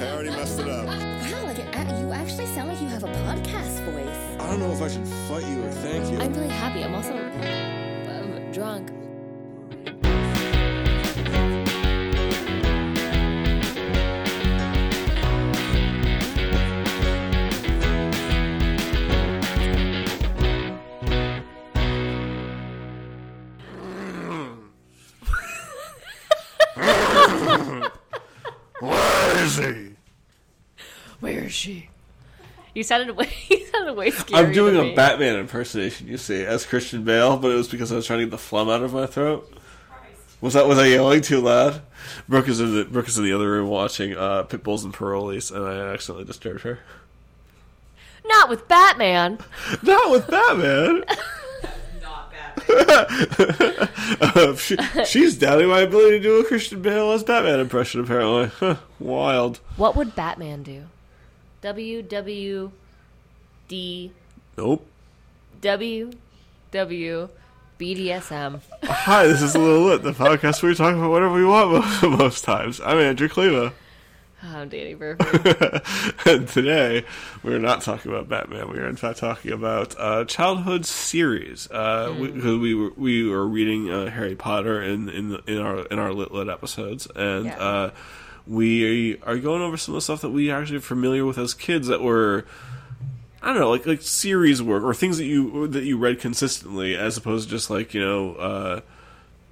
[0.00, 0.86] I already messed it up.
[0.86, 4.40] Wow, like uh, you actually sound like you have a podcast voice.
[4.40, 6.18] I don't know if I should fight you or thank you.
[6.18, 6.84] I'm really happy.
[6.84, 8.90] I'm also um, drunk.
[32.86, 33.30] Sounded way.
[33.50, 34.12] You sounded way.
[34.32, 37.96] I'm doing a Batman impersonation, you see, as Christian Bale, but it was because I
[37.96, 39.52] was trying to get the phlegm out of my throat.
[40.40, 41.82] Was that was I yelling too loud?
[42.28, 45.54] Brooke is in the Brooke is in the other room watching uh, Pitbulls and Parolees,
[45.54, 46.80] and I accidentally disturbed her.
[48.26, 49.38] Not with Batman.
[49.82, 51.04] Not with Batman.
[52.02, 52.32] Not
[52.68, 53.88] bad.
[54.20, 58.00] Uh, she, she's doubting my ability to do a Christian Bale as Batman impression.
[58.00, 59.58] Apparently, Huh, wild.
[59.76, 60.84] What would Batman do?
[61.62, 62.70] W W
[63.68, 64.10] D
[64.56, 64.86] Nope.
[65.60, 66.10] W
[66.70, 67.28] W
[67.78, 68.60] BDSM.
[68.84, 71.70] Hi, this is a little lit, the podcast where we talk about whatever we want
[71.72, 72.80] most, most times.
[72.80, 73.72] I'm Andrew Kleva.
[74.42, 75.82] I'm Danny Burford.
[76.26, 77.04] and today
[77.42, 78.70] we're not talking about Batman.
[78.70, 81.70] We are in fact talking about uh, childhood series.
[81.70, 85.58] Uh, we, 'cause we were we were reading uh, Harry Potter in in the, in
[85.58, 87.90] our in our lit lit episodes, and Yeah.
[88.46, 91.54] We are going over some of the stuff that we actually are familiar with as
[91.54, 92.44] kids that were.
[93.42, 96.96] I don't know, like like series work or things that you that you read consistently,
[96.96, 98.80] as opposed to just like you know, uh,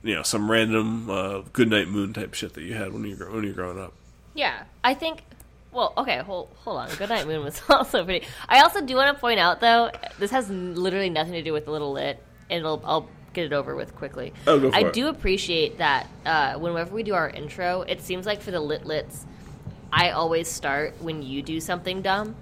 [0.02, 3.30] you know, some random uh, Goodnight Moon type shit that you had when you were-
[3.30, 3.92] when you were growing up.
[4.34, 5.22] Yeah, I think.
[5.70, 6.88] Well, okay, hold hold on.
[6.96, 8.26] Goodnight Moon was also pretty.
[8.48, 11.64] I also do want to point out though, this has literally nothing to do with
[11.66, 14.32] the little lit, and it'll, I'll get it over with quickly.
[14.46, 14.92] Oh, go for I it.
[14.92, 18.86] do appreciate that uh, whenever we do our intro, it seems like for the lit
[18.86, 19.26] lits,
[19.92, 22.36] I always start when you do something dumb,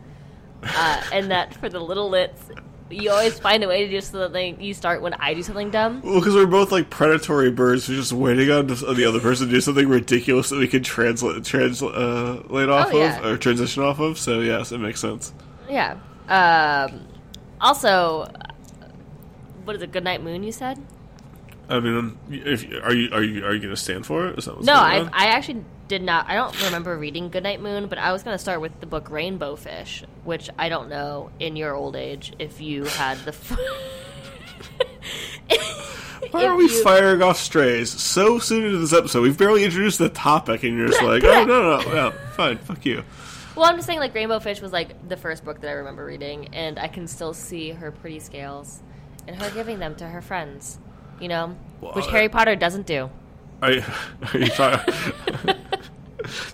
[0.62, 2.40] uh, and that for the little lits,
[2.90, 4.60] you always find a way to do something.
[4.60, 6.02] You start when I do something dumb.
[6.02, 9.52] Well, because we're both like predatory birds, we're just waiting on the other person to
[9.52, 13.18] do something ridiculous that we can translate translate uh, laid off Oh, yeah.
[13.20, 14.18] of or transition off of.
[14.18, 15.32] So yes, it makes sense.
[15.70, 15.96] Yeah.
[16.28, 17.06] Um,
[17.62, 18.30] also,
[19.64, 19.92] what is it?
[19.92, 20.42] Goodnight Moon?
[20.42, 20.78] You said.
[21.68, 24.38] I mean, if are you are you are you going to stand for it?
[24.38, 25.10] Is that what's No, I on?
[25.12, 26.28] I actually did not.
[26.28, 29.10] I don't remember reading Goodnight Moon, but I was going to start with the book
[29.10, 33.30] Rainbow Fish, which I don't know in your old age if you had the.
[33.30, 33.56] F-
[36.30, 39.22] Why are we you- firing off strays so soon into this episode?
[39.22, 42.84] We've barely introduced the topic, and you're just like, oh no no no, fine, fuck
[42.86, 43.04] you.
[43.54, 46.04] Well, I'm just saying, like Rainbow Fish was like the first book that I remember
[46.06, 48.80] reading, and I can still see her pretty scales
[49.26, 50.78] and her giving them to her friends.
[51.20, 53.10] You know, Well, which I- Harry Potter doesn't do.
[53.62, 53.84] Are you,
[54.34, 54.80] are you trying?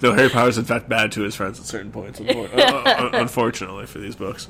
[0.02, 2.20] no, Harry Potter's in fact bad to his friends at certain points.
[2.20, 4.46] uh, uh, unfortunately for these books.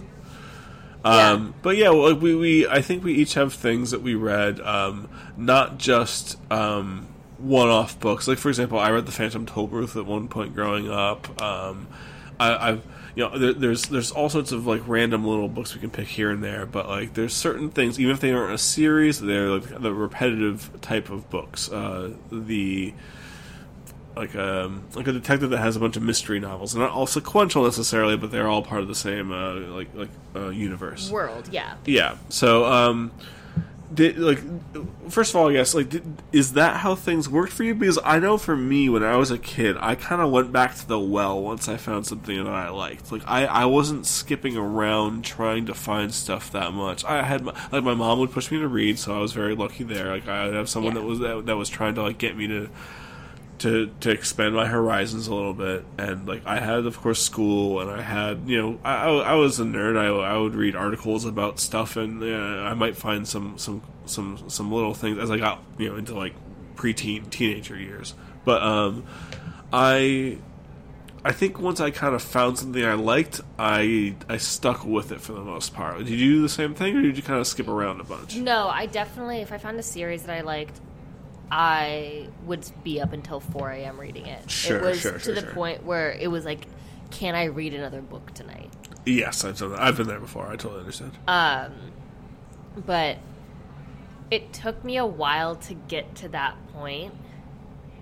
[1.05, 4.61] Um, But yeah, well, we, we I think we each have things that we read,
[4.61, 7.07] um, not just um,
[7.39, 8.27] one-off books.
[8.27, 11.41] Like for example, I read The Phantom Tollbooth at one point growing up.
[11.41, 11.87] Um,
[12.41, 12.83] I, I've
[13.15, 16.09] you know there, there's there's all sorts of like random little books we can pick
[16.09, 19.51] here and there, but like there's certain things even if they aren't a series, they're
[19.51, 21.71] like the repetitive type of books.
[21.71, 22.95] Uh, the
[24.17, 27.65] like um like a detective that has a bunch of mystery novels, not all sequential
[27.65, 31.11] necessarily, but they're all part of the same uh, like like uh, universe.
[31.11, 31.77] World, yeah.
[31.87, 32.17] Yeah.
[32.29, 33.13] So, um,
[33.93, 34.41] did like
[35.09, 37.75] first of all, I guess like did, is that how things worked for you?
[37.75, 40.75] Because I know for me, when I was a kid, I kind of went back
[40.77, 43.11] to the well once I found something that I liked.
[43.11, 47.05] Like I, I wasn't skipping around trying to find stuff that much.
[47.05, 49.55] I had my, like my mom would push me to read, so I was very
[49.55, 50.11] lucky there.
[50.11, 51.01] Like I have someone Yeah.
[51.01, 52.69] that was that, that was trying to like get me to
[53.59, 55.85] to to expand my horizons a little bit.
[55.99, 59.59] And like I had of course school and I had you know I, I, was
[59.61, 59.99] a nerd.
[59.99, 64.49] I, I would read articles about stuff and uh, I might find some some some
[64.49, 66.35] some little things as I got you know into like
[66.77, 68.15] preteen teenager years.
[68.45, 69.05] But um
[69.73, 70.39] I
[71.25, 75.21] I think once I kind of found something I liked I I stuck with it
[75.21, 75.99] for the most part.
[75.99, 78.37] Did you do the same thing or did you kind of skip around a bunch?
[78.37, 80.81] No, I definitely, if I found a series that I liked,
[81.51, 83.99] I would be up until 4 a.m.
[83.99, 84.51] reading it.
[84.51, 85.51] Sure, it was sure, to sure, the sure.
[85.53, 86.67] point where it was like,
[87.11, 88.71] can I read another book tonight?
[89.07, 91.73] yes I've done that I've been there before I totally understand Um,
[92.85, 93.17] but
[94.31, 97.15] it took me a while to get to that point,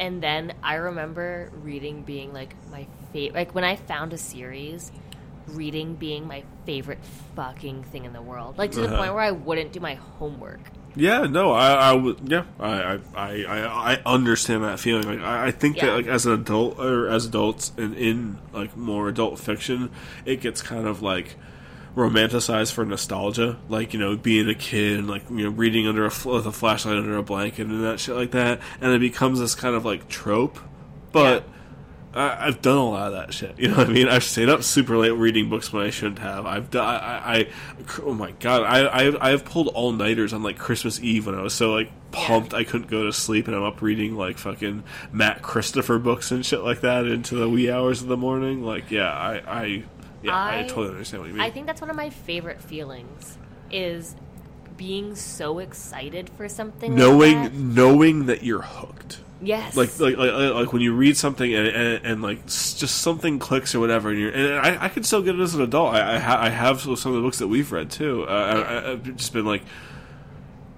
[0.00, 3.38] and then I remember reading being like my favorite.
[3.38, 4.90] Like when I found a series,
[5.46, 6.98] reading being my favorite
[7.37, 8.58] fucking thing in the world.
[8.58, 8.96] Like to the Uh-huh.
[8.96, 10.58] point where I wouldn't do my homework
[10.96, 12.20] Yeah, no, I, I would.
[12.31, 15.06] Yeah, I, I, I, I understand that feeling.
[15.06, 15.87] Like, I, I think Yeah.
[15.87, 19.90] that, like, as an adult or as adults and in like more adult fiction,
[20.25, 21.37] it gets kind of like
[21.94, 23.58] romanticized for nostalgia.
[23.69, 26.46] Like, you know, being a kid and like you know reading under a fl- with
[26.46, 29.75] a flashlight under a blanket and that shit like that, and it becomes this kind
[29.76, 30.58] of like trope.
[31.12, 31.44] But
[32.17, 33.59] I, I've done a lot of that shit.
[33.59, 34.09] You know what I mean?
[34.09, 36.47] I've stayed up super late reading books when I shouldn't have.
[36.47, 36.85] I've done.
[36.85, 37.47] I, I, I
[38.03, 41.43] oh my god, I, I, I've pulled all nighters on like Christmas Eve when I
[41.43, 44.85] was so like pumped I couldn't go to sleep, and I'm up reading like fucking
[45.13, 48.63] Matt Christopher books and shit like that into the wee hours of the morning.
[48.63, 49.85] Like, yeah, I, I
[50.23, 51.43] yeah, I, I- totally understand what you mean.
[51.43, 53.37] I think that's one of my favorite feelings
[53.71, 54.17] is
[54.77, 56.93] being so excited for something.
[56.93, 57.53] like knowing that.
[57.55, 59.21] knowing that you're hooked.
[59.43, 63.38] Yes, like like like, like when you read something and, and, and like just something
[63.38, 65.94] clicks or whatever and, you're, and I, I can still get it as an adult.
[65.94, 68.25] I I, ha- I have some of the books that we've read too.
[68.25, 69.62] Uh, I, I've just been like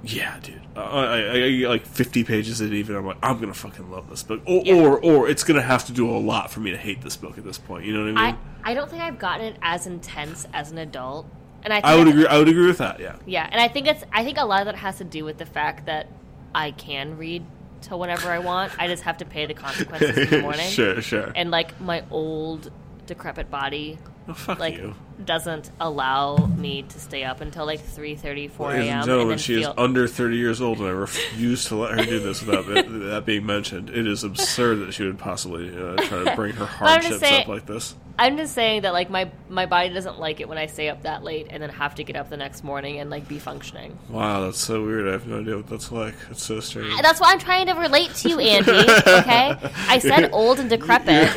[0.04, 0.60] yeah dude.
[0.76, 2.94] Uh, I, I, I get like 50 pages in even.
[2.96, 4.42] I'm like I'm gonna fucking love this book.
[4.46, 4.74] Or, Yeah.
[4.74, 7.36] or or it's gonna have to do a lot for me to hate this book
[7.38, 7.84] at this point.
[7.84, 8.38] You know what I mean?
[8.64, 11.26] I I don't think I've gotten it as intense as an adult,
[11.64, 13.16] and I think I would agree I would agree with that yeah.
[13.26, 15.38] Yeah, and I think it's I think a lot of that has to do with
[15.38, 16.06] the fact that
[16.54, 17.44] I can read
[17.82, 18.72] to whenever I want.
[18.78, 20.68] I just have to pay the consequences in the morning.
[20.68, 22.70] sure sure And like my old
[23.06, 23.98] decrepit body
[24.28, 24.94] oh, fuck like you
[25.24, 29.02] doesn't allow me to stay up until like 3:30, 4 Ladies a.m.
[29.02, 31.98] and and then she feel is under 30 years old, and I refuse to let
[31.98, 33.90] her do this without that, that being mentioned.
[33.90, 37.48] It is absurd that she would possibly uh, try to bring her hardships saying- up
[37.48, 37.94] like this.
[38.20, 41.02] I'm just saying that like my my body doesn't like it when I stay up
[41.02, 43.96] that late and then have to get up the next morning and like be functioning.
[44.08, 45.06] Wow, that's so weird.
[45.06, 46.16] I have no idea what that's like.
[46.28, 47.00] It's so strange.
[47.00, 48.72] That's why I'm trying to relate to you, Andy.
[48.72, 51.30] Okay, I said old and decrepit.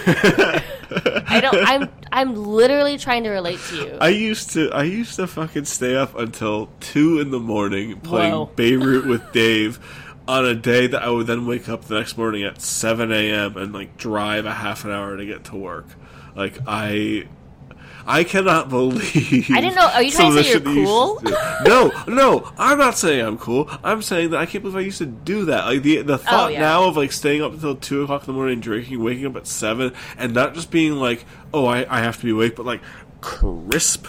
[1.31, 1.55] I don't.
[1.67, 1.89] I'm.
[2.11, 3.97] I'm literally trying to relate to you.
[4.01, 8.33] I used to I used to fucking stay up until two in the morning playing
[8.33, 8.45] Whoa.
[8.55, 9.79] Beirut with Dave
[10.27, 13.57] on a day that I would then wake up the next morning at seven a.m.
[13.57, 15.87] and like drive a half an hour to get to work.
[16.35, 17.27] Like I.
[18.06, 19.50] I cannot believe.
[19.51, 21.19] I didn't know- are you trying to say you're you cool?
[21.21, 21.31] used to
[21.63, 21.69] do.
[21.69, 23.69] No, no, I'm not saying I'm cool.
[23.83, 25.65] I'm saying that I can't believe I used to do that.
[25.65, 26.59] Like the the oh, thought Oh, yeah.
[26.62, 29.48] now of like staying up until two o'clock in the morning, drinking, waking up at
[29.48, 32.81] seven, and not just being like, oh, I, I have to be awake, but like
[33.21, 34.07] crisp.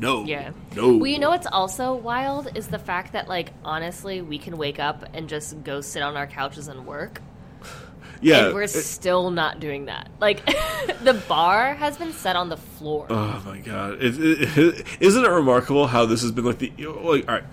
[0.00, 0.24] No.
[0.24, 0.50] Yeah.
[0.74, 0.96] No.
[0.96, 4.80] Well, you know what's also wild is the fact that like honestly, we can wake
[4.80, 7.20] up and just go sit on our couches and work,
[8.24, 8.46] Yeah.
[8.46, 10.08] and we're it- still not doing that.
[10.20, 10.44] Like
[11.04, 13.06] the bar has been set on the floor.
[13.10, 13.98] oh my god!
[14.02, 17.28] Isn't it remarkable how this has been like the like?
[17.28, 17.44] All right.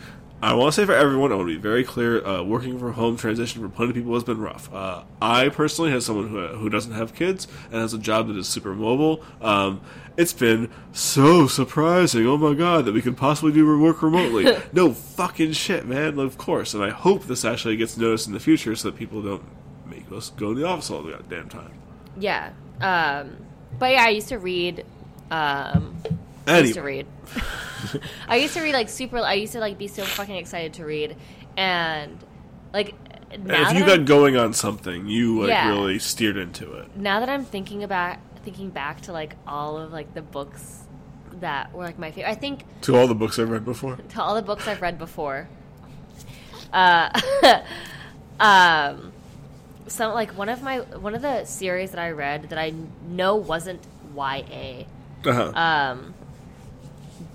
[0.43, 2.25] I want to say for everyone, I want to be very clear.
[2.25, 4.73] Uh, working from home transition for plenty of people has been rough.
[4.73, 8.35] Uh, I personally, as someone who, who doesn't have kids and has a job that
[8.35, 9.81] is super mobile, um,
[10.17, 12.25] it's been so surprising.
[12.25, 14.57] Oh my god, that we can possibly do work remotely.
[14.73, 16.17] no fucking shit, man.
[16.17, 19.21] Of course, and I hope this actually gets noticed in the future so that people
[19.21, 19.43] don't
[20.13, 21.71] us go to the office all the goddamn time.
[22.17, 22.51] Yeah.
[22.81, 23.37] Um,
[23.79, 24.85] but yeah, I used to read.
[25.29, 25.95] Um,
[26.47, 27.07] I used to read.
[28.27, 29.17] I used to read like super.
[29.19, 31.15] I used to like be so fucking excited to read,
[31.57, 32.17] and
[32.73, 32.93] like
[33.39, 35.69] now if you got going on something, you like Yeah.
[35.69, 36.95] really steered into it.
[36.97, 40.79] now that I'm thinking about thinking back to like all of like the books
[41.39, 42.29] that were like my favorite.
[42.31, 43.95] I think To all the books I've read before.
[43.97, 45.47] to all the books I've read before.
[46.73, 47.09] Uh,
[48.39, 49.10] um,
[49.91, 52.73] some like one of my one of the series that I read that I
[53.07, 53.81] know wasn't
[54.15, 54.85] YA.
[55.23, 55.51] Uh-huh.
[55.53, 56.13] um,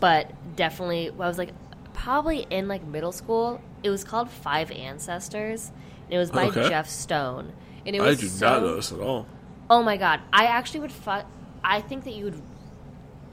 [0.01, 1.51] but definitely I was like
[1.95, 3.61] probably in like middle school.
[3.83, 5.71] It was called Five Ancestors.
[6.07, 6.69] And it was by Okay.
[6.69, 7.53] Jeff Stone,
[7.85, 9.27] and it I was do so, not know this at all.
[9.69, 10.21] Oh my god!
[10.33, 10.93] I actually would.
[10.93, 11.27] Fu-
[11.65, 12.41] I think that you would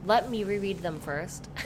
[0.04, 1.48] let me reread them first.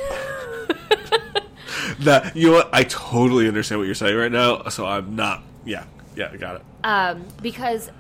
[2.00, 2.70] That you know what?
[2.72, 4.68] I totally understand what you're saying right now.
[4.68, 5.42] So I'm not.
[5.64, 5.84] Yeah,
[6.16, 6.62] yeah, I got it.
[6.84, 7.90] Um, because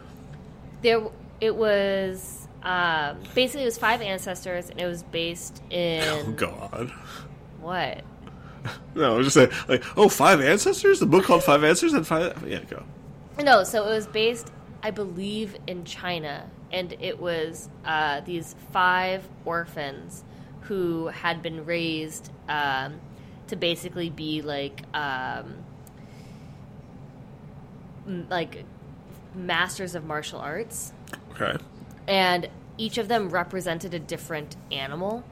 [0.82, 1.02] there
[1.40, 6.90] it was um, basically it was five ancestors, and it was based in Oh, God!
[7.60, 8.02] what?
[8.94, 10.98] No, I was just saying, like, oh, five ancestors.
[11.00, 12.44] The book called Five Ancestors and five.
[12.46, 12.82] Yeah, go.
[13.40, 14.50] No, so it was based,
[14.82, 20.24] I believe, in China, and it was uh, these five orphans
[20.62, 23.00] who had been raised um,
[23.46, 25.54] to basically be like um,
[28.30, 28.64] like
[29.34, 30.92] masters of martial arts,
[31.32, 31.56] Okay.
[32.06, 35.24] and each of them represented a different animal.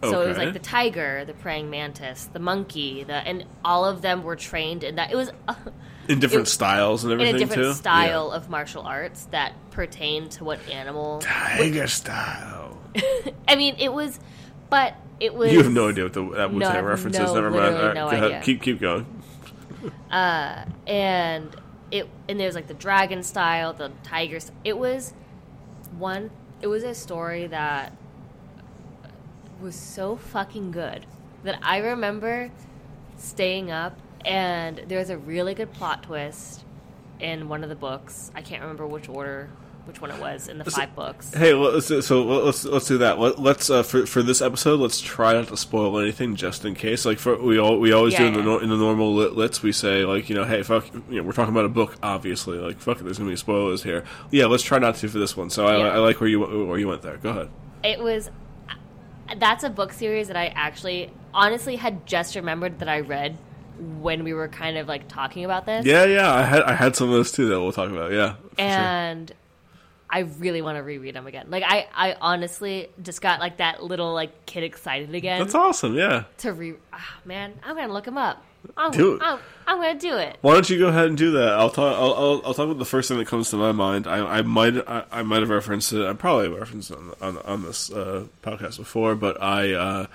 [0.00, 4.00] So it was like the tiger, the praying mantis, the monkey, the and all of
[4.00, 5.10] them were trained in that.
[5.10, 5.30] It was
[6.08, 7.74] In different it- styles and everything in a different too.
[7.74, 11.18] style of martial arts that pertain to what animal.
[11.22, 11.56] Yeah.
[11.58, 12.78] Tiger style.
[13.48, 14.20] I mean, it was,
[14.70, 15.52] but it was.
[15.52, 17.32] You have no idea what the, that Wu Tang have reference no- is.
[17.32, 17.74] Never mind.
[17.74, 18.22] right, no ahead.
[18.22, 18.40] idea.
[18.42, 19.04] Keep keep going.
[20.12, 21.54] uh, and
[21.90, 24.52] it and there's like the dragon style, the tigers.
[24.64, 25.14] It was
[25.96, 26.30] one.
[26.60, 27.92] It was a story that
[29.60, 31.06] was so fucking good
[31.44, 32.50] that I remember
[33.16, 36.64] staying up and there's a really good plot twist
[37.20, 38.30] in one of the books.
[38.34, 39.50] I can't remember which order,
[39.88, 41.32] which one it was in the five books.
[41.32, 43.18] Hey, let's do, so let's let's do that.
[43.18, 46.74] Let, let's uh, for for this episode, let's try not to spoil anything, just in
[46.74, 47.04] case.
[47.06, 48.44] Like for we all we always do Yeah, in the yeah.
[48.44, 51.22] nor- in the normal lit lits, we say like you know, hey, fuck, you know,
[51.22, 52.58] we're talking about a book, obviously.
[52.58, 54.04] Like fuck, it, there's gonna be spoilers here.
[54.30, 55.48] Yeah, let's try not to for this one.
[55.50, 55.94] So I, Yeah.
[55.94, 57.16] I like where you where you went there.
[57.16, 57.48] Go ahead.
[57.82, 58.30] It was.
[59.36, 63.36] That's a book series that I actually, honestly, had just remembered that I read
[64.00, 65.84] when we were kind of like talking about this.
[65.86, 68.10] Yeah, yeah, I had I had some of those too that we'll talk about.
[68.12, 69.36] Yeah, for sure.
[70.10, 71.46] And I really want to reread them again.
[71.48, 75.94] Like I, I honestly just got like that little like kid excited again that's awesome.
[75.94, 76.24] Yeah.
[76.38, 76.74] to re.
[76.92, 78.44] Ah, man, I'm gonna look them up.
[78.76, 79.22] I'm, Do it.
[79.22, 80.36] I'm, I'm gonna do it.
[80.40, 81.50] Why don't you go ahead and do that?
[81.50, 81.96] I'll talk.
[81.96, 84.06] I'll, I'll, I'll talk about the first thing that comes to my mind.
[84.06, 86.04] I, I might I, I might have referenced it.
[86.04, 90.06] I probably referenced it on on, on this uh, podcast before, but I uh,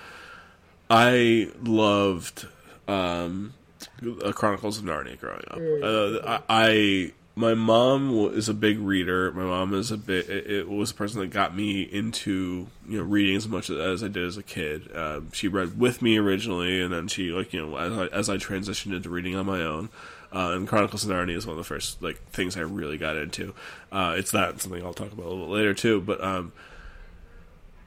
[0.89, 2.47] I loved
[2.87, 3.53] um,
[4.23, 5.57] uh, Chronicles of Narnia growing up.
[5.57, 9.31] Uh, I, I my mom is a big reader.
[9.31, 10.29] My mom is a bit.
[10.29, 14.07] It, was the person that got me into you know reading as much as I
[14.07, 14.95] did as a kid.
[14.95, 18.29] Um, she read with me originally, and then she like you know as I, as
[18.29, 19.89] I transitioned into reading on my own.
[20.31, 23.17] Uh, and Chronicles of Narnia is one of the first like things I really got
[23.17, 23.53] into.
[23.91, 26.01] Uh, it's that something I'll talk about a little later too.
[26.01, 26.53] But um,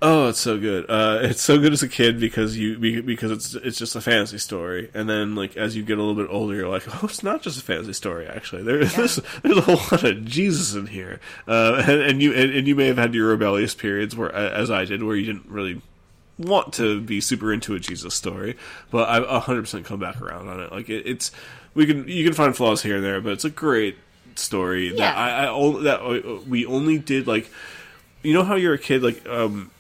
[0.02, 0.84] Oh, it's so good.
[0.90, 4.36] Uh, it's so good as a kid because you because it's it's just a fantasy
[4.36, 7.22] story, and then like as you get a little bit older, you're like, oh, it's
[7.22, 8.26] not just a fantasy story.
[8.26, 12.34] Actually, there, there's there's a whole lot of Jesus in here, uh, and, and you
[12.34, 15.24] and, and you may have had your rebellious periods where, as I did, where you
[15.24, 15.80] didn't really
[16.38, 18.54] want to be super into a Jesus story,
[18.90, 20.72] but I've hundred percent come back around on it.
[20.72, 21.32] Like it, it's
[21.72, 23.96] we can you can find flaws here and there, but it's a great
[24.34, 25.14] story that Yeah.
[25.14, 27.50] I, I o- that uh, we only did like
[28.22, 29.70] you know how you're a kid like um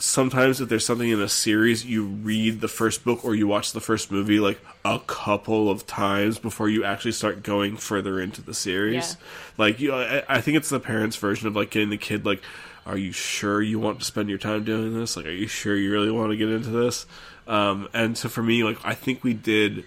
[0.00, 3.72] sometimes if there's something in a series you read the first book or you watch
[3.72, 8.42] the first movie like a couple of times before you actually start going further into
[8.42, 9.12] the series.
[9.12, 9.26] Yeah.
[9.58, 12.42] like you I, I think it's the parents version of like getting the kid like
[12.86, 15.16] are you sure you want to spend your time doing this?
[15.16, 17.06] Like are you sure you really want to get into this?
[17.46, 19.84] Um and so for me like i think we did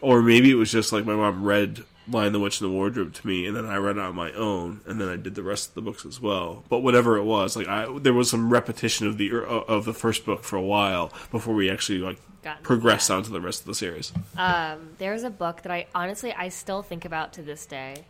[0.00, 3.12] or maybe it was just like my mom read Lion the Witch and the Wardrobe
[3.14, 5.42] to me, and then I read it on my own, and then I did the
[5.42, 6.64] rest of the books as well.
[6.68, 10.24] But whatever it was, like I, there was some repetition of the of the first
[10.24, 13.66] book for a while before we actually like Got- progressed on to the rest of
[13.66, 14.12] the series.
[14.36, 18.04] Um, there's a book that I honestly I still think about to this day.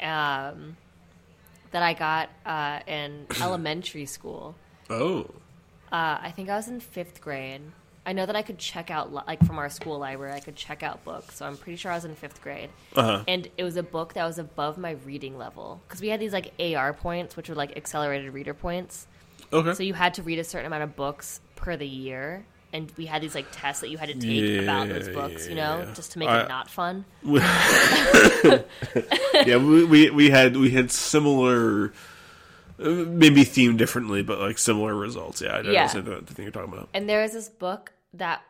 [0.00, 0.76] Um,
[1.70, 4.54] that I got uh, in elementary school.
[4.88, 5.26] Oh,
[5.92, 7.60] Uh, I think I was in fifth grade.
[8.08, 10.32] I know that I could check out like from our school library.
[10.32, 12.70] I could check out books, so I'm pretty sure I was in fifth grade.
[12.96, 13.22] Uh-huh.
[13.28, 16.32] And it was a book that was above my reading level because we had these
[16.32, 19.06] like AR points, which were like accelerated reader points.
[19.52, 19.74] okay.
[19.74, 23.04] So you had to read a certain amount of books per the year, and we
[23.04, 25.84] had these like tests that you had to take about those Yeah, books, you know,
[25.86, 25.92] yeah.
[25.94, 27.04] just to make I- it not fun.
[29.46, 31.92] yeah, we, we we had we had similar,
[32.78, 35.40] maybe themed differently, but like similar results.
[35.42, 35.86] Yeah, I know Yeah.
[35.92, 36.88] the thing you're talking about.
[36.94, 38.42] And there is this book that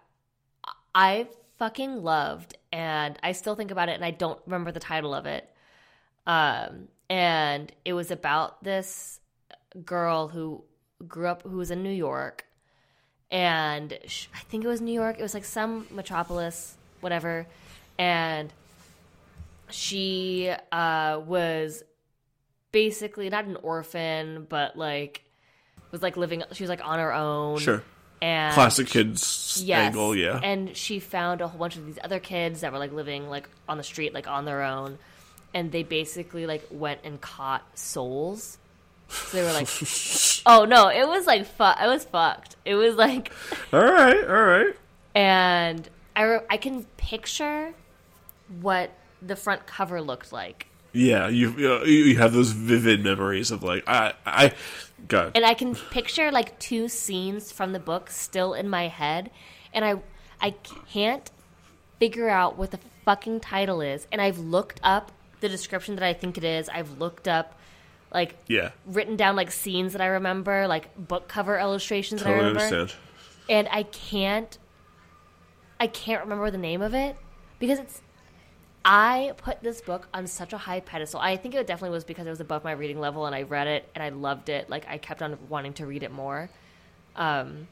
[0.94, 5.14] I fucking loved, and I still think about it, and I don't remember the title
[5.14, 5.48] of it.
[6.26, 9.20] Um, and it was about this
[9.84, 10.64] girl who
[11.06, 12.44] grew up, who was in New York,
[13.30, 15.18] and sh- I think it was New York.
[15.18, 17.46] It was like some metropolis, whatever,
[17.98, 18.52] and
[19.70, 21.82] she uh, was
[22.72, 25.24] basically not an orphan, but like
[25.90, 26.42] was like living.
[26.52, 27.58] She was like on her own.
[27.58, 27.82] Sure,
[28.20, 30.14] And classic kids yes, angle.
[30.16, 33.28] Yeah, And she found a whole bunch of these other kids that were like living
[33.28, 34.98] like on the street, like on their own,
[35.54, 38.58] and they basically like went and caught souls.
[39.08, 39.68] So they were like,
[40.46, 42.56] "Oh no, it was like fu- It was fucked.
[42.64, 43.32] It was like."
[43.72, 44.75] all right, all right.
[45.14, 47.72] and I, re- I can picture
[48.60, 48.90] what
[49.22, 53.62] the front cover looked like Yeah, you uh, you you have those vivid memories of
[53.62, 54.52] like I I
[55.07, 55.33] God.
[55.35, 59.30] and i can picture like two scenes from the book still in my head
[59.73, 59.95] and i
[60.40, 60.50] i
[60.90, 61.30] can't
[62.00, 66.12] figure out what the fucking title is and i've looked up the description that i
[66.12, 67.54] think it is i've looked up
[68.12, 72.33] like yeah, written down like scenes that i remember like book cover illustrations that i
[72.33, 72.95] remember understand.
[73.49, 74.59] and I can't
[75.80, 77.16] I can't remember the name of it
[77.59, 78.00] because it's
[78.90, 81.21] I put this book on such a high pedestal.
[81.21, 83.66] I think it definitely was because it was above my reading level and I read
[83.66, 84.71] it and I loved it.
[84.71, 86.49] Like I kept on wanting to read it more.
[87.14, 87.68] Um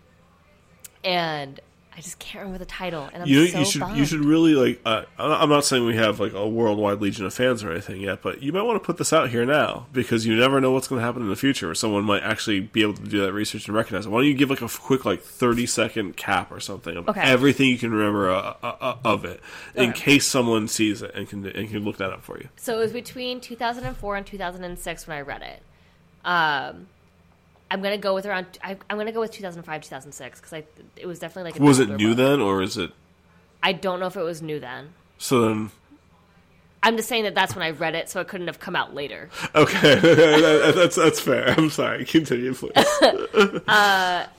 [1.03, 1.59] and
[1.99, 3.97] I just can't remember the title, and I'm You so you should bummed.
[3.97, 4.81] you should really like.
[4.85, 8.21] Uh, I'm not saying we have like a worldwide legion of fans or anything yet,
[8.21, 10.89] but you might want to put this out here now because you never know what's
[10.89, 11.69] going to happen in the future.
[11.69, 14.11] Where someone might actually be able to do that research and recognize it.
[14.11, 17.23] Why don't you give like a quick like 30 second cap or something of Okay.
[17.23, 19.41] everything you can remember uh, uh, uh, of it,
[19.75, 20.01] in Okay.
[20.01, 22.51] case someone sees it and can and can look that up for you.
[22.57, 25.63] So it was between 2004 and 2006 when I read it.
[26.27, 26.89] Um,
[27.71, 28.47] I'm gonna go with around.
[28.63, 30.65] I, I'm gonna go with 2005, 2006 because I
[30.97, 31.61] it was definitely like.
[31.61, 32.17] Was it new book.
[32.19, 32.91] then, or is it?
[33.63, 34.91] I don't know if it was new then.
[35.19, 35.71] So then,
[36.83, 38.95] I'm just saying that that's when I read it, so it couldn't have come out
[38.95, 39.29] later.
[39.55, 41.49] okay, That- that's that's fair.
[41.59, 42.05] I'm sorry.
[42.05, 42.73] Continue, please.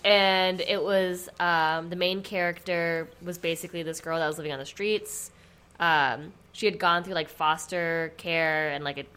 [0.06, 4.60] and it was um, the main character was basically this girl that was living on
[4.60, 5.32] the streets.
[5.80, 9.08] Um, she had gone through like foster care and like it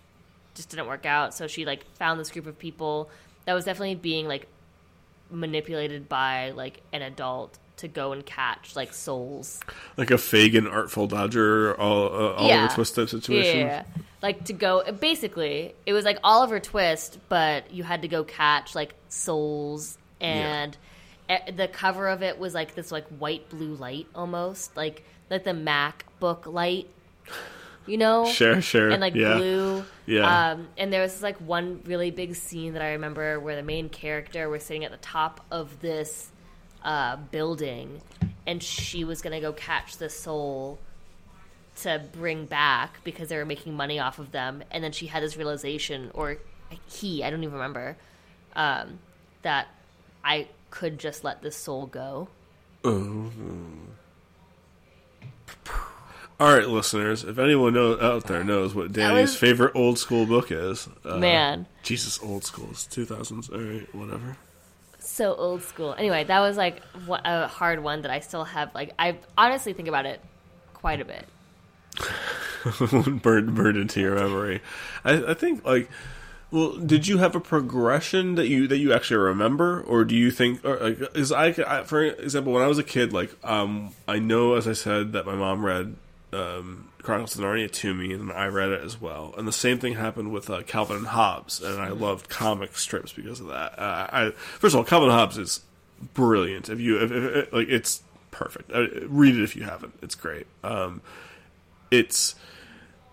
[0.55, 3.09] just didn't work out, so she like found this group of people
[3.47, 4.47] that was definitely being like
[5.31, 9.61] manipulated by like an adult to go and catch like souls.
[9.97, 12.69] like a Fagin artful dodger, all uh, Oliver Yeah.
[12.69, 13.61] Twist type situation.
[13.61, 13.85] Yeah.
[14.23, 18.75] Like to go basically it was like Oliver Twist, but you had to go catch
[18.75, 20.77] like souls and
[21.31, 25.45] e- the cover of it was like this like white blue light almost, like like
[25.45, 26.89] the MacBook light.
[27.91, 28.25] You know?
[28.27, 28.91] Sure, sure.
[28.91, 29.35] And like yeah.
[29.35, 29.85] blue.
[30.07, 30.53] Yeah.
[30.53, 33.65] Um, and there was this, like one really big scene that I remember where the
[33.65, 36.31] main character was sitting at the top of this
[36.85, 38.01] uh, building,
[38.47, 40.79] and she was gonna go catch the soul
[41.83, 44.63] to bring back because they were making money off of them.
[44.71, 46.39] And then she had this realization, or
[46.87, 47.97] he, I don't even remember,
[48.55, 49.01] um,
[49.43, 49.67] that
[50.23, 52.29] I could just let this soul go.
[56.41, 57.23] All right, listeners.
[57.23, 61.19] If anyone know, out there knows what Danny's was- favorite old school book is, uh,
[61.19, 61.67] Man.
[61.83, 63.51] Jesus, old school, it's two thousands.
[63.51, 64.39] All right, whatever.
[64.99, 65.95] so old school.
[65.99, 66.81] Anyway, that was like
[67.25, 68.75] a hard one that I still have.
[68.75, 70.21] Like, I honestly think about it
[70.73, 71.27] quite a bit.
[73.23, 74.63] burned burned into your memory.
[75.05, 75.91] I, I think like.
[76.53, 80.33] Well, did you have a progression that you that you actually remember, or do you
[80.33, 80.65] think?
[80.65, 84.19] Or like, is I, I for example, when I was a kid, like um, I
[84.19, 85.95] know as I said that my mom read
[86.33, 89.35] um, Chronicles of Narnia to me, and I read it as well.
[89.37, 93.13] And the same thing happened with uh, Calvin and Hobbes, and I loved comic strips
[93.13, 93.79] because of that.
[93.79, 95.61] Uh, I first of all, Calvin and Hobbes is
[96.15, 96.69] brilliant.
[96.69, 98.71] If you if, if, like, it's perfect.
[98.73, 99.95] Uh, read it if you haven't.
[100.03, 100.47] It's great.
[100.63, 101.03] Um,
[101.91, 102.35] it's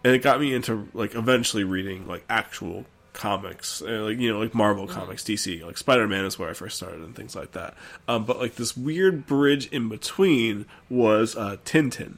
[0.03, 4.39] and it got me into like eventually reading like actual comics uh, like you know
[4.39, 7.73] like marvel comics dc like spider-man is where i first started and things like that
[8.07, 12.17] um, but like this weird bridge in between was uh, tintin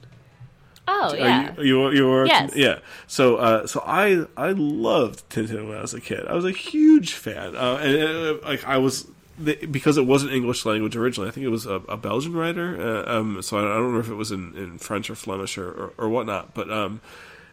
[0.91, 2.56] Oh yeah, you, you, you were Yes.
[2.56, 2.80] yeah.
[3.08, 6.25] So uh, so I I loved Tintin when I was a kid.
[6.28, 9.06] I was a huge fan, uh, and uh, like I was
[9.38, 11.30] the, because it wasn't English language originally.
[11.30, 12.69] I think it was a, a Belgian writer.
[12.82, 15.58] Uh, um, so I, I don't know if it was in, in French or Flemish
[15.58, 17.02] or, or, or whatnot, but um,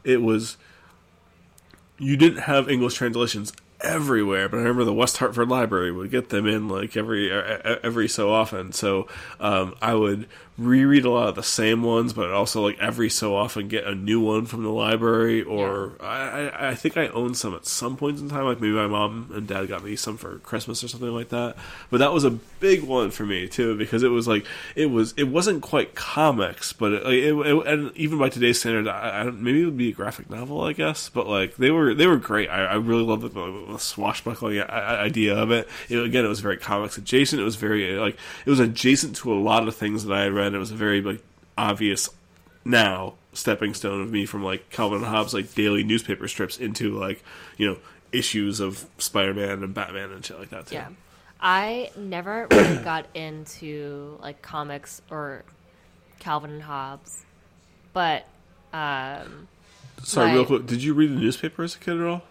[0.03, 0.57] it was.
[1.99, 6.31] You didn't have English translations everywhere, but I remember the West Hartford Library would get
[6.31, 8.73] them in like every every so often.
[8.73, 9.09] So
[9.41, 13.37] um, I would reread a lot of the same ones, but also like every so
[13.37, 15.43] often get a new one from the library.
[15.43, 18.45] Or I, I, I think I owned some at some points in time.
[18.45, 21.57] Like maybe my mom and dad got me some for Christmas or something like that.
[21.91, 25.13] But that was a big one for me too because it was like it was
[25.17, 29.21] it wasn't quite comics, but it, like, it, it and even by today's standard, I,
[29.21, 31.11] I maybe it would be a graphic novel, I guess.
[31.11, 32.49] But like they were they were great.
[32.49, 33.29] I, I really loved the,
[33.73, 35.69] the swashbuckling idea of it.
[35.89, 35.99] it.
[35.99, 37.41] Again, it was very comics adjacent.
[37.41, 40.33] It was very like it was adjacent to a lot of things that I had
[40.33, 40.55] read.
[40.55, 41.23] It was a very like
[41.59, 42.09] obvious
[42.65, 46.99] now stepping stone of me from like Calvin and Hobbes like daily newspaper strips into
[46.99, 47.23] like
[47.57, 47.79] you know
[48.13, 50.77] issues of Spider Man and Batman and shit like that too.
[50.77, 50.89] yeah.
[51.41, 55.45] I never really got into like comics or
[56.19, 57.25] Calvin and Hobbes,
[57.93, 58.27] but
[58.73, 59.49] um,
[60.03, 60.67] Sorry, real quick.
[60.67, 62.23] Did you read the newspaper as a kid at all?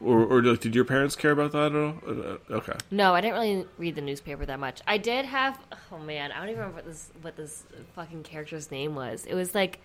[0.00, 1.94] Or, or like, did your parents care about that at all?
[2.06, 2.74] Uh, okay.
[2.92, 4.80] no, I didn't really read the newspaper that much.
[4.86, 5.58] I did have.
[5.92, 7.64] Oh man, I don't even remember what this what this
[7.96, 9.26] fucking character's name was.
[9.26, 9.80] It was like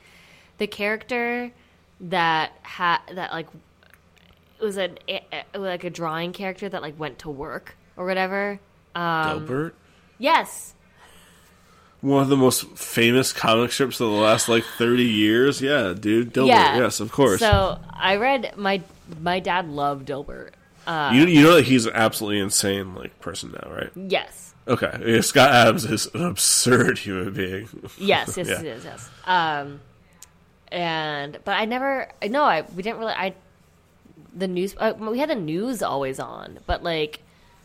[0.60, 1.52] the character
[2.02, 3.48] that had that like
[4.60, 5.24] it was an it
[5.54, 8.60] was like a drawing character that like went to work or whatever.
[8.94, 9.76] Um, Delbert?
[10.20, 10.76] yes,
[12.02, 15.60] One of the most famous comic strips of the last like 30 years.
[15.62, 16.34] Yeah, dude.
[16.34, 16.48] Dilbert.
[16.50, 17.40] yeah, Yes, of course.
[17.40, 18.84] So I read my
[19.20, 20.52] my dad loved Dilbert.
[20.86, 23.92] Uh, you, you know that he's an absolutely insane like person now, right?
[23.96, 24.98] yes, Okay.
[25.06, 27.68] Yeah, Scott Adams is an absurd human being.
[27.98, 28.78] yes, yes, Yeah.
[28.84, 29.10] yes.
[29.26, 29.82] Um,
[30.72, 32.10] and but I never.
[32.30, 33.14] No, I we didn't really.
[33.14, 33.34] I
[34.36, 34.76] the news.
[34.78, 37.22] Uh, we had the news always on, but like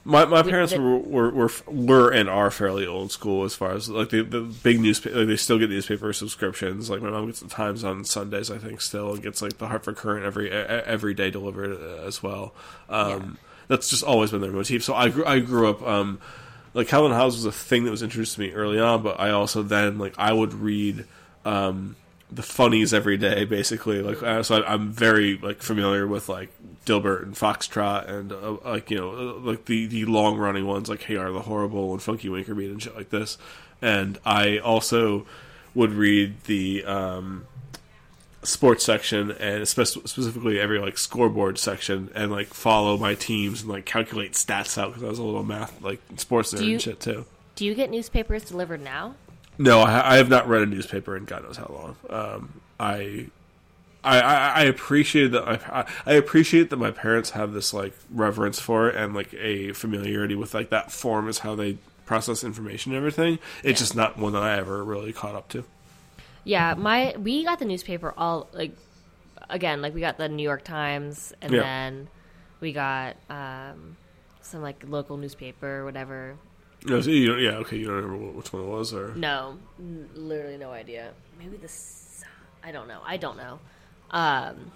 [0.08, 3.72] My my parents the- were, were were were and are fairly old school as far
[3.72, 5.18] as like the the big newspaper.
[5.18, 6.88] Like they still get newspaper subscriptions.
[6.88, 9.68] Like my mom gets the Times on Sundays, I think, still and gets like the
[9.68, 12.54] Hartford Courant every every day delivered uh, as well.
[12.88, 13.36] Um,
[13.68, 14.82] That's just always been their motif.
[14.82, 15.86] So I grew I grew up.
[15.86, 16.20] Um,
[16.72, 19.30] like Calvin House was a thing that was introduced to me early on, but I
[19.30, 21.04] also then like I would read
[21.44, 21.96] um,
[22.30, 24.02] the funnies every day, basically.
[24.02, 26.50] Like uh, so, I, I'm very like familiar with like
[26.84, 30.88] Dilbert and Foxtrot and uh, like you know uh, like the the long running ones
[30.88, 33.38] like Hagar the Horrible and Funky Winkerbean and shit like this.
[33.80, 35.26] And I also
[35.74, 37.46] would read the um,
[38.42, 43.70] sports section and spe- specifically every like scoreboard section and like follow my teams and
[43.70, 46.82] like calculate stats out because I was a little math like sports nerd you- and
[46.82, 47.24] shit too.
[47.54, 49.14] Do you get newspapers delivered now?
[49.58, 51.96] No, I, I have not read a newspaper in God knows how long.
[52.08, 53.26] Um, I,
[54.04, 55.48] I, I appreciate that.
[55.48, 59.72] I, I appreciate that my parents have this like reverence for it and like a
[59.72, 63.38] familiarity with like that form is how they process information and everything.
[63.64, 65.64] It's just not one that I ever really caught up to.
[66.44, 68.72] Yeah, my we got the newspaper all like
[69.50, 71.60] again, like we got the New York Times and Yeah.
[71.62, 72.08] then
[72.60, 73.96] we got um
[74.40, 76.36] some like local newspaper or whatever.
[76.86, 79.58] So you yeah, okay, you don't remember wh- which one it was, or No,
[80.14, 81.12] literally no idea.
[81.38, 82.24] Maybe this
[82.62, 83.00] I don't know.
[83.04, 83.58] I don't know.
[84.10, 84.72] Um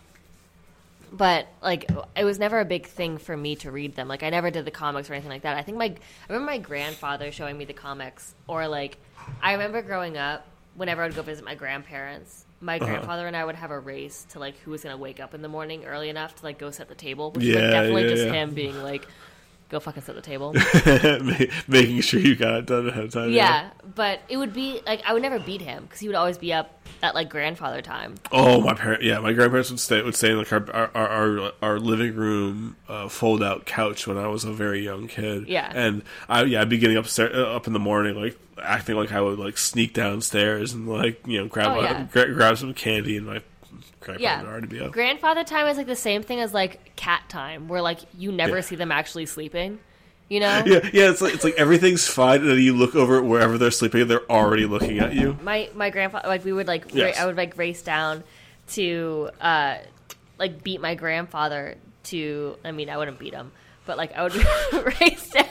[1.13, 4.09] but like it was never a big thing for me to read them.
[4.09, 5.57] Like I never did the comics or anything like that.
[5.57, 5.99] I think my I
[6.33, 8.99] remember my grandfather showing me the comics or like
[9.41, 12.87] I remember growing up whenever I would go visit my grandparents, my Uh-huh.
[12.87, 15.35] grandfather and I would have a race to like who was going to wake up
[15.35, 17.71] in the morning early enough to like go set the table, which is Yeah, like
[17.71, 18.33] definitely yeah, just yeah.
[18.33, 19.07] him being like
[19.73, 20.53] go fucking set the table.
[21.69, 23.31] Making sure you got it done ahead of time.
[23.31, 26.39] yeah, but it would be like I would never beat him because he would always
[26.39, 28.15] be up at like grandfather time.
[28.31, 29.03] Oh, my parent.
[29.03, 32.77] Yeah, my grandparents would stay would stay in like our our our, our, living room
[32.89, 35.49] uh, fold out couch when I was a very young kid.
[35.49, 35.73] Yeah.
[35.75, 39.11] and I yeah I'd be getting upstairs uh, up in the morning like acting like
[39.11, 42.07] I would like sneak downstairs and like you know grab Oh, a- yeah.
[42.13, 43.43] gra- grab some candy and my
[44.19, 44.43] Yeah.
[44.43, 44.93] would already be up.
[44.93, 48.57] Grandfather time is like the same thing as like cat time, where like you never
[48.57, 48.61] Yeah.
[48.63, 49.79] see them actually sleeping.
[50.29, 51.11] You know, Yeah, yeah.
[51.11, 54.11] It's like it's like everything's fine, and then you look over wherever they're sleeping, and
[54.11, 55.37] they're already looking at you.
[55.43, 58.25] my my grandfather like we would like ra- I would like race down
[58.69, 59.77] to uh
[60.39, 62.57] like beat my grandfather to.
[62.65, 63.53] I mean, I wouldn't beat him,
[63.85, 64.35] but like I would
[65.01, 65.45] race down.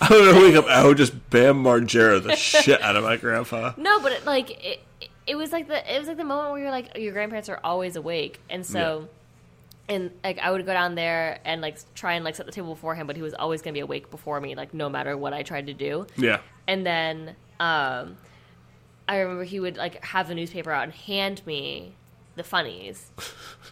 [0.00, 0.66] I would wake up.
[0.66, 3.72] I would just bam Margera the shit out of my grandpa.
[3.76, 6.60] No, but it, like it, it was like the it was like the moment where
[6.60, 9.08] you're like your grandparents are always awake, and so.
[9.86, 12.74] And like I would go down there and like try and like set the table
[12.74, 15.34] for him, but he was always gonna be awake before me, like no matter what
[15.34, 16.06] I tried to do.
[16.16, 16.40] Yeah.
[16.66, 18.16] And then um,
[19.06, 21.94] I remember he would like have the newspaper out and hand me
[22.36, 23.10] the funnies,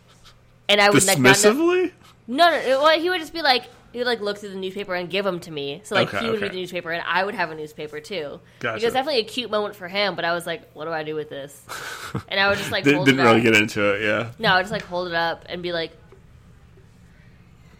[0.68, 1.92] and I would like Dismissively?
[2.26, 2.82] no, no, no.
[2.82, 5.24] Well, he would just be like, he would like look through the newspaper and give
[5.24, 5.80] them to me.
[5.84, 6.44] So like Okay, he would okay.
[6.44, 8.40] read the newspaper and I would have a newspaper too.
[8.60, 8.82] Gotcha.
[8.82, 11.02] It was definitely a cute moment for him, but I was like, what do I
[11.04, 11.60] do with this?
[12.28, 14.02] And I would just like Didn't, hold didn't it really get into it.
[14.02, 14.32] Yeah.
[14.38, 15.92] No, I would just like hold it up and be like,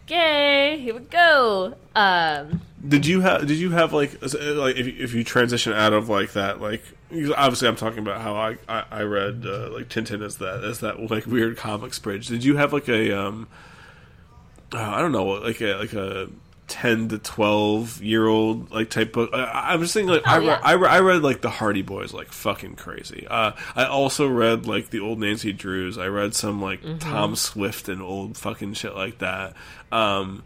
[0.07, 1.75] okay, here we go.
[1.95, 3.47] Um, Did you have?
[3.47, 6.83] Did you have like like if you, if you transition out of like that like
[7.37, 10.81] obviously I'm talking about how I I, I read uh, like Tintin as that as
[10.81, 12.29] that like weird comics bridge.
[12.29, 13.72] Did you have like a um uh,
[14.81, 16.29] I don't know like a like a
[16.69, 19.31] ten to twelve year old like type book?
[19.35, 20.61] I, I'm just thinking like I, Oh, read, yeah.
[20.63, 23.27] I read I read like the Hardy Boys like fucking crazy.
[23.29, 25.99] Uh, I also read like the old Nancy Drews.
[25.99, 26.99] I read some like Mm-hmm.
[26.99, 29.55] Tom Swift and old fucking shit like that.
[29.91, 30.45] Um,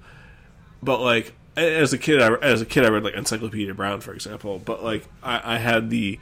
[0.83, 4.12] but like as a kid, I, as a kid, I read like Encyclopedia Brown, for
[4.12, 4.59] example.
[4.59, 6.19] But like I, I had the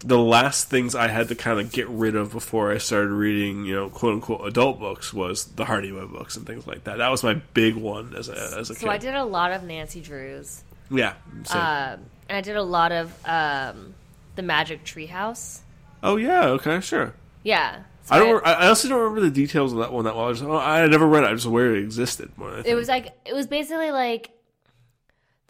[0.00, 3.64] the last things I had to kind of get rid of before I started reading,
[3.64, 6.98] you know, quote unquote adult books was the Hardy Boy books and things like that.
[6.98, 8.80] That was my big one as a as a kid.
[8.80, 8.88] so kid.
[8.88, 10.62] I did a lot of Nancy Drews.
[10.90, 11.14] Yeah.
[11.50, 13.94] Um, and I did a lot of um,
[14.36, 15.60] the Magic Treehouse.
[16.02, 16.48] oh yeah.
[16.48, 16.80] Okay.
[16.80, 17.14] Sure.
[17.42, 17.82] Yeah.
[18.04, 18.46] So I don't.
[18.46, 20.28] I, I also don't remember the details of that one that well.
[20.28, 21.28] I, just, oh, I never read it.
[21.28, 22.32] I was aware it existed.
[22.36, 24.30] More It was like it was basically like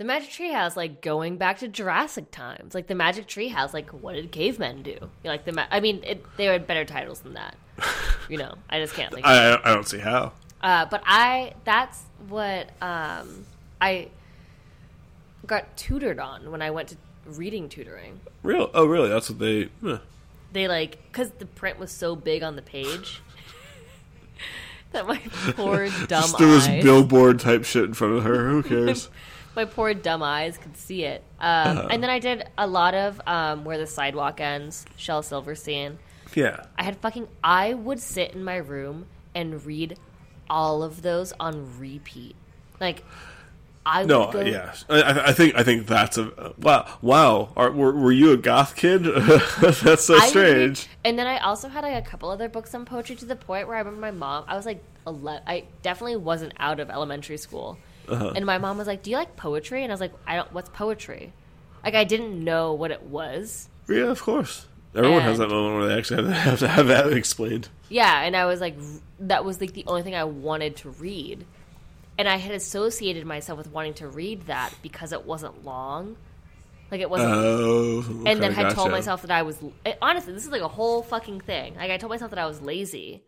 [0.01, 3.75] the Magic tree Treehouse, like going back to Jurassic times, like the Magic tree Treehouse.
[3.75, 4.97] Like, what did cavemen do?
[5.23, 7.55] Like the, ma- I mean, it, they had better titles than that.
[8.27, 9.27] You know, I just can't think.
[9.27, 10.33] of I, I don't see how.
[10.63, 13.45] Uh, but I that's what um,
[13.79, 14.09] I
[15.47, 18.21] got tutored on when I went to reading tutoring.
[18.43, 18.71] Real?
[18.73, 19.11] Oh, really?
[19.11, 19.69] That's what they.
[19.85, 19.99] huh.
[20.55, 23.21] They like because the print was so big on the page
[24.93, 25.19] that my
[25.51, 28.49] poor dumb Just there was eyes, billboard type shit in front of her.
[28.49, 29.11] Who cares?
[29.57, 31.23] My poor dumb eyes could see it.
[31.41, 31.89] Um, Uh-huh.
[31.91, 35.99] And then I did a lot of um, where the sidewalk ends, Shel Silverstein.
[36.35, 36.65] yeah.
[36.79, 37.29] I had fucking.
[37.43, 39.99] I would sit in my room and read
[40.49, 42.35] all of those on repeat.
[42.81, 43.05] Like
[43.87, 46.87] I would No, go, yeah, I- I, I think I think that's a wow.
[47.03, 49.05] Wow, Are, were, were you a goth kid?
[49.61, 50.81] that's so I strange.
[50.81, 53.37] read- and then I also had like a couple other books on poetry to the
[53.37, 54.45] point where I remember my mom.
[54.49, 58.33] I was like, 11, I definitely wasn't out of elementary school, Uh-huh.
[58.35, 60.53] and my mom was like, "Do you like poetry?" And I was like, "I don't.
[60.53, 61.33] What's poetry?"
[61.85, 63.69] Like I didn't know what it was.
[63.89, 64.67] Yeah, of course.
[64.95, 67.69] Everyone has that moment where they actually have to have, to have that explained.
[67.89, 68.77] Yeah, and I was like,
[69.21, 71.47] that was like the only thing I wanted to read,
[72.19, 76.17] and I had associated myself with wanting to read that because it wasn't long,
[76.91, 77.33] like it wasn't.
[77.33, 80.63] Oh, and then okay, had told myself that I was eh, honestly, this is like
[80.63, 81.77] a whole fucking thing.
[81.77, 83.23] Like I told myself that I was lazy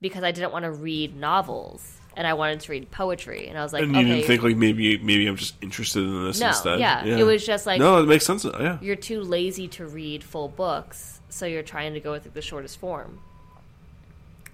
[0.00, 3.62] because I didn't want to read novels and I wanted to read poetry, and I
[3.62, 6.40] was like, And you okay, didn't think like maybe maybe I'm just interested in this
[6.40, 6.80] No, instead.
[6.80, 7.04] yeah.
[7.04, 8.44] It was just like- no, it makes sense.
[8.44, 12.34] Yeah, you're too lazy to read full books, so you're trying to go with like,
[12.34, 13.20] the shortest form.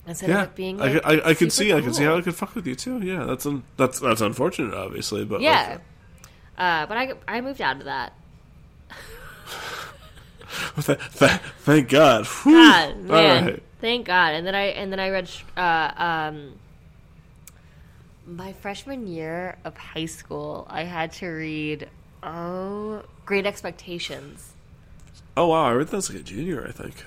[0.06, 0.42] Instead yeah.
[0.44, 2.34] of being I, like, I, I could super see I could see how I could
[2.34, 3.00] fuck with you too.
[3.00, 5.78] Yeah, that's un, that's that's unfortunate, obviously, but Yeah.
[6.56, 8.14] Uh, but I, I moved out of that.
[10.82, 12.26] th- th- thank God.
[12.44, 13.62] God, man, right.
[13.80, 14.34] thank God.
[14.34, 16.52] And then I and then I read uh, um,
[18.28, 20.66] my freshman year of high school.
[20.68, 21.88] I had to read
[22.22, 24.52] oh, Great Expectations.
[25.36, 27.04] Oh wow, I read that as like a junior, I think.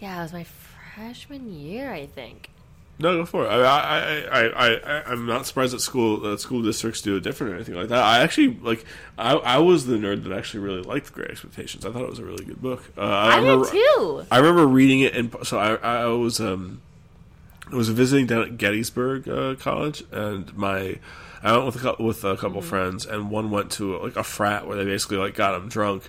[0.00, 2.50] Yeah, it was my freshman year, I think.
[2.98, 3.48] No, go for it.
[3.48, 7.24] I, I, I, I, I, I'm not surprised that school that school districts do it
[7.24, 8.02] different or anything like that.
[8.02, 8.84] I actually like.
[9.18, 11.84] I, I was the nerd that actually really liked Great Expectations.
[11.84, 12.84] I thought it was a really good book.
[12.96, 14.26] Uh, I, I, remember, did too.
[14.30, 16.82] I remember reading it, and so I, I was um,
[17.72, 20.98] I was visiting down at Gettysburg uh, College, and my
[21.42, 24.24] I went with a, cou- with a couple friends, and one went to like a
[24.24, 26.08] frat where they basically like got him drunk,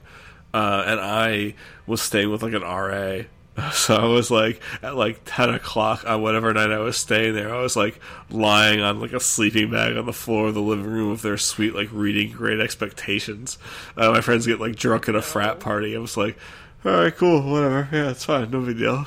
[0.54, 3.24] uh, and I was staying with like an RA.
[3.72, 7.56] So I was like at like ten o'clock on whatever night I was staying there.
[7.56, 10.84] I was like lying on like a sleeping bag on the floor of the living
[10.86, 13.58] room of their suite, like reading Great Expectations.
[13.96, 15.96] Uh, my friends get like drunk at a frat party.
[15.96, 16.38] I was like,
[16.84, 17.88] all right, cool, whatever.
[17.94, 19.06] Yeah, it's fine, no big deal.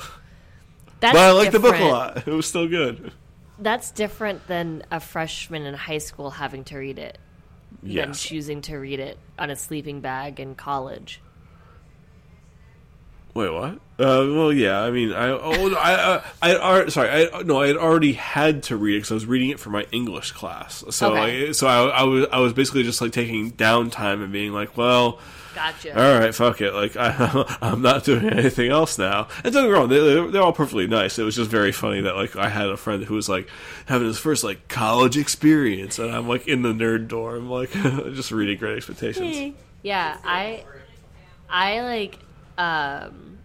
[0.99, 2.27] That's But I liked the book a lot.
[2.27, 3.11] It was still good.
[3.57, 7.17] That's different than a freshman in high school having to read it
[7.83, 8.23] than Yes.
[8.23, 11.21] choosing to read it on a sleeping bag in college.
[13.33, 13.73] Wait, what?
[13.99, 14.81] Uh, well, yeah.
[14.81, 18.63] I mean, I, oh, I, uh, I, I, sorry, I, no, I had already had
[18.63, 20.83] to read it because I was reading it for my English class.
[20.89, 21.49] So, Okay.
[21.49, 24.75] I, so I, I was, I was basically just like taking downtime and being like,
[24.75, 25.19] well,
[25.55, 25.91] Gotcha.
[25.99, 26.73] all right, fuck it.
[26.73, 29.27] Like, I, I'm not doing anything else now.
[29.43, 31.17] And don't get me wrong, they, they're, they're all perfectly nice.
[31.17, 33.49] It was just very funny that like I had a friend who was like
[33.87, 38.31] having his first like college experience, and I'm like in the nerd dorm, like just
[38.31, 39.55] reading Great Expectations.
[39.81, 40.65] Yeah, I
[41.49, 42.19] I like
[42.57, 43.37] um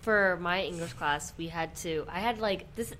[0.00, 2.92] for my English class we had to I had like this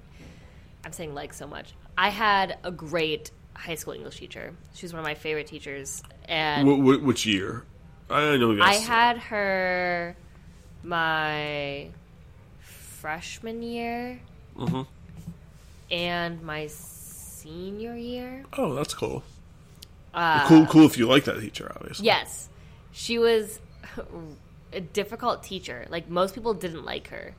[0.85, 1.75] I'm saying like so much.
[1.99, 4.53] I had a great high school English teacher.
[4.75, 7.65] She was one of my favorite teachers and Wh- wh- which year?
[8.09, 8.57] I know.
[8.57, 10.17] got had her
[10.83, 11.89] my
[12.61, 14.21] freshman year
[14.57, 14.87] Mhm.
[15.91, 18.45] and my senior year.
[18.53, 19.23] Oh, that's cool.
[20.15, 22.07] Uh, cool, cool if you like that teacher, obviously.
[22.07, 22.49] Yes.
[22.93, 23.61] She was
[24.73, 25.87] a difficult teacher.
[25.91, 27.35] Like most people didn't like her.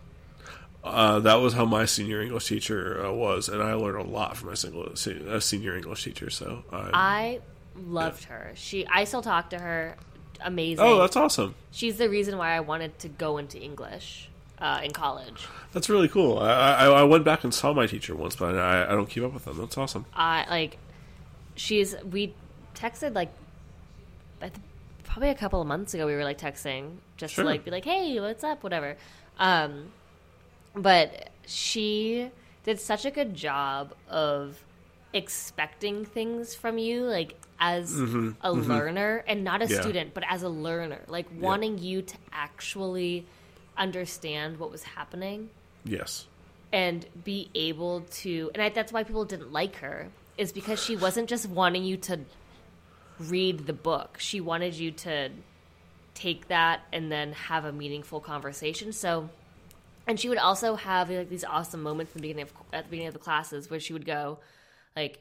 [0.84, 4.38] Uh, that was how my senior English teacher uh, was, and I learned a lot
[4.38, 6.30] from my single uh, senior English teacher.
[6.30, 7.40] So, I, I
[7.76, 8.52] loved her.
[8.56, 9.96] She I still talk to her.
[10.42, 10.86] Amazing.
[10.86, 11.56] oh, that's awesome.
[11.72, 15.48] She's the reason why I wanted to go into English uh, in college.
[15.74, 16.40] That's really cool.
[16.40, 19.24] I, I, I went back and saw my teacher once, but I, I don't keep
[19.24, 19.58] up with them.
[19.58, 20.06] That's awesome.
[20.14, 20.78] I like
[21.56, 22.34] she's we
[22.76, 23.32] texted like
[24.42, 24.62] I th-
[25.04, 27.44] probably a couple of months ago we were like texting just Sure.
[27.44, 28.96] to like be like hey what's up whatever
[29.40, 29.86] um
[30.76, 32.30] but she
[32.64, 34.64] did such a good job of
[35.14, 37.96] expecting things from you like as
[38.42, 39.74] a learner and not a Mm-hmm.
[39.74, 39.82] Yeah.
[39.82, 43.26] student but as a learner like wanting you to actually
[43.78, 45.50] understand what was happening
[45.86, 46.28] Yes.
[46.74, 50.96] and be able to and I, that's why people didn't like her is because she
[50.96, 52.20] wasn't just wanting you to
[53.20, 55.30] read the book she wanted you to
[56.14, 59.30] take that and then have a meaningful conversation so
[60.06, 62.90] and she would also have like these awesome moments in the beginning of at the
[62.92, 64.38] beginning of the classes where she would go
[64.98, 65.20] like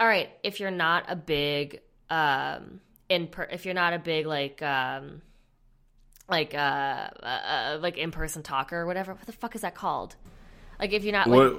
[0.00, 4.24] all right if you're not a big um in per- if you're not a big
[4.26, 5.20] like um
[6.28, 9.74] like uh, uh, uh like in person talker or whatever what the fuck is that
[9.74, 10.16] called
[10.80, 11.52] like if you're not like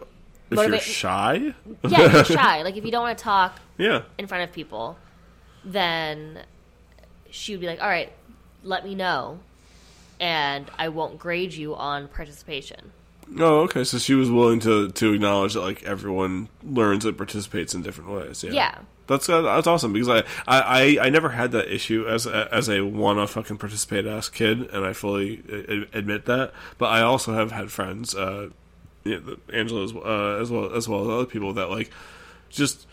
[0.49, 1.53] what if you're shy?
[1.87, 4.03] yeah if you're shy like if you don't want to talk Yeah.
[4.17, 4.97] in front of people,
[5.65, 6.39] then
[7.29, 8.11] she would be like, "All right,
[8.63, 9.39] let me know,
[10.21, 12.93] and I won't grade you on participation."
[13.37, 13.83] Oh, okay.
[13.83, 18.09] So she was willing to to acknowledge that like everyone learns and participates in different
[18.11, 18.43] ways.
[18.43, 18.51] Yeah.
[18.53, 18.79] Yeah.
[19.07, 22.53] That's uh, that's awesome because I, I, I, I never had that issue as a,
[22.53, 25.43] as a wanna fucking participate ass kid, and I fully
[25.93, 26.51] admit that.
[26.77, 28.49] But I also have had friends, uh,
[29.05, 31.89] you know, Angela as, uh, as well as well as other people that like
[32.49, 32.85] just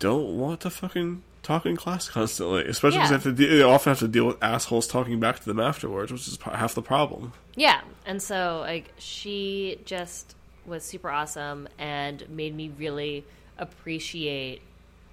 [0.00, 3.16] don't want to fucking talk in class constantly, especially because Yeah.
[3.18, 5.60] they, have to de- they often have to deal with assholes talking back to them
[5.60, 7.32] afterwards, which is half the problem.
[7.54, 10.34] Yeah, and so like she just
[10.66, 13.24] was super awesome and made me really
[13.58, 14.60] appreciate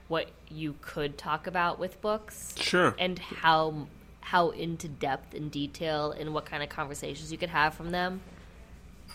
[0.07, 2.95] what you could talk about with books Sure.
[2.99, 3.87] and how
[4.21, 8.21] how into depth and detail and what kind of conversations you could have from them,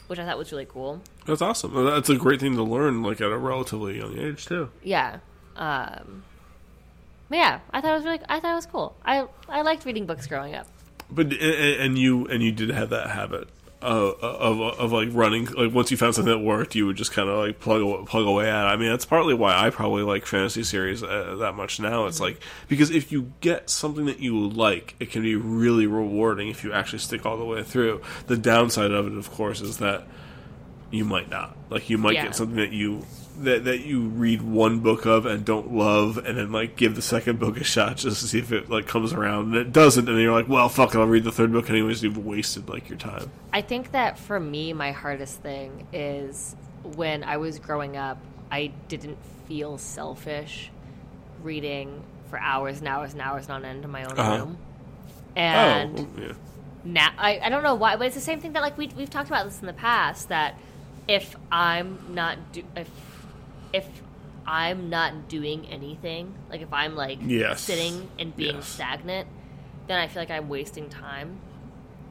[0.07, 1.01] which I thought was really cool.
[1.27, 1.73] That's awesome.
[1.87, 4.71] That's a great thing to learn, like at a relatively young age too.
[4.83, 5.19] Yeah.
[5.57, 6.25] Um
[7.29, 8.97] but yeah, I thought it was really I thought it was cool.
[9.05, 10.67] I I liked reading books growing up.
[11.11, 13.49] But and, you and you did have that habit
[13.81, 15.47] of, of of like running.
[15.47, 18.27] Like once you found something that worked, you would just kind of like plug plug
[18.27, 18.65] away at.
[18.65, 18.69] it.
[18.69, 22.07] I mean, that's partly why I probably like fantasy series uh, that much now.
[22.07, 26.49] It's like because if you get something that you like, it can be really rewarding
[26.49, 28.03] if you actually stick all the way through.
[28.27, 30.07] The downside of it, of course, is that
[30.91, 31.57] you might not.
[31.71, 32.25] Like you might Yeah.
[32.25, 33.05] get something that you
[33.41, 37.03] that that you read one book of and don't love, and then like give the
[37.03, 40.09] second book a shot just to see if it like comes around, and it doesn't,
[40.09, 42.03] and then you're like, well, fuck it, I'll read the third book anyways.
[42.03, 43.31] You've wasted like your time.
[43.53, 46.57] I think that for me, my hardest thing is
[46.97, 48.19] when I was growing up,
[48.51, 50.71] I didn't feel selfish
[51.43, 54.37] reading for hours and hours and hours on end in my own Uh-huh.
[54.39, 54.59] room.
[55.37, 56.33] And oh, yeah.
[56.85, 59.11] now I, I don't know why, but it's the same thing that like we we've
[59.11, 60.59] talked about this in the past that
[61.09, 62.91] if I'm not do if
[63.73, 63.87] if
[64.47, 67.63] I'm not doing anything, like if I'm like Yes.
[67.63, 68.67] sitting and being Yes.
[68.67, 69.27] stagnant,
[69.89, 71.41] then I feel like I'm wasting time.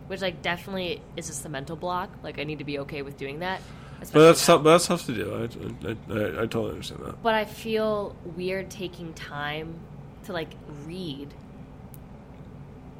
[0.07, 2.09] Which like definitely is just a mental block.
[2.23, 3.61] Like I need to be okay with doing that.
[3.99, 5.33] But that's tough, but that's tough to do.
[5.33, 7.21] I, I, I, I totally understand that.
[7.23, 9.79] But I feel weird taking time
[10.25, 10.51] to like
[10.85, 11.33] read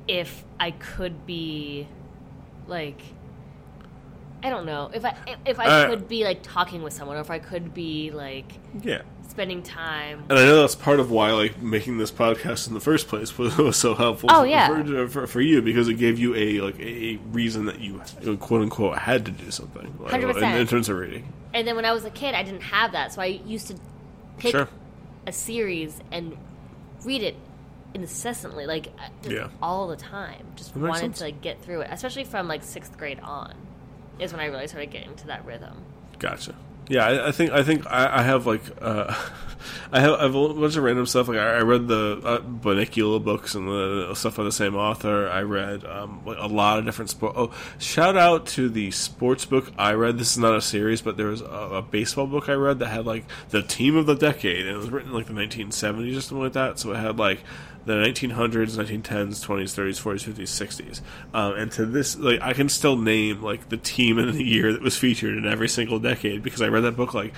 [0.07, 1.87] if I could be
[2.67, 2.99] like
[4.43, 7.21] I don't know if I if, I Uh, could be like talking with someone or
[7.21, 8.51] if I could be like
[8.83, 9.01] Yeah.
[9.27, 10.23] spending time.
[10.29, 13.37] And I know that's part of why, like, making this podcast in the first place
[13.37, 14.29] was, was so helpful.
[14.31, 14.83] Oh, for, yeah.
[14.83, 18.01] for, for, for you because it gave you a like a reason that you
[18.39, 19.93] quote unquote had to do something.
[19.99, 20.37] like, 100%.
[20.37, 21.31] In, in terms of reading.
[21.53, 23.75] And then when I was a kid, I didn't have that, so I used to
[24.37, 24.67] pick Sure.
[25.25, 26.37] a series and
[27.03, 27.35] read it
[27.93, 29.47] incessantly, like uh, Yeah.
[29.61, 30.45] all the time.
[30.55, 31.17] Just wanted sense.
[31.19, 33.53] to like get through it, especially from like sixth grade on,
[34.19, 35.83] is when I really started getting to that rhythm.
[36.19, 36.55] Gotcha.
[36.89, 39.13] Yeah, I, I think I think I, I have like uh,
[39.91, 41.27] I have I have a bunch of random stuff.
[41.27, 45.27] Like I, I read the uh, Bunnicula books and the stuff by the same author.
[45.27, 47.33] I read um, like a lot of different sport.
[47.35, 50.17] Oh, shout out to the sports book I read.
[50.17, 52.87] This is not a series, but there was a, a baseball book I read that
[52.87, 56.21] had like the team of the decade, and it was written like the 1970s or
[56.21, 56.79] something like that.
[56.79, 57.43] So it had like
[57.87, 61.01] the 1900s, 1910s, 20s, 30s, 40s, 50s, 60s.
[61.33, 64.71] Um, and to this, like, I can still name, like, the team in the year
[64.73, 67.33] that was featured in every single decade because I read that book, like,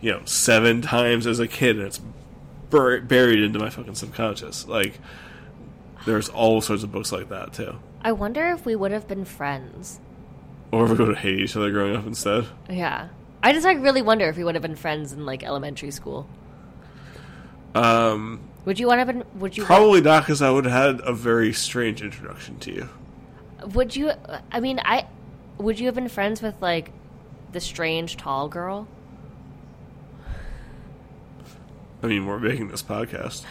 [0.00, 2.00] you know, seven times as a kid and it's
[2.70, 4.68] bur- buried into my fucking subconscious.
[4.68, 5.00] Like,
[6.06, 7.76] there's all sorts of books like that, too.
[8.02, 9.98] I wonder if we would have been friends.
[10.70, 12.46] Or if we go to hate each other growing up instead.
[12.68, 13.08] Yeah.
[13.42, 16.28] I just like really wonder if we would have been friends in like elementary school.
[17.74, 19.24] Um, Would you want to have been?
[19.40, 19.64] Would you?
[19.64, 22.88] probably not because I would have had a very strange introduction to you.
[23.74, 24.12] Would you?
[24.50, 25.06] I mean, I.
[25.58, 26.90] Would you have been friends with like
[27.52, 28.88] the strange tall girl?
[32.02, 33.44] I mean, we're making this podcast.